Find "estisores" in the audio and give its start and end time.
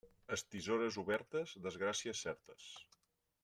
0.37-0.97